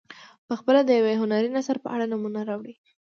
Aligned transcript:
پخپله 0.47 0.81
د 0.85 0.89
یو 0.97 1.05
هنري 1.21 1.49
نثر 1.57 1.77
په 1.83 1.87
اړه 1.95 2.05
نمونه 2.11 2.39
راوړي. 2.49 2.75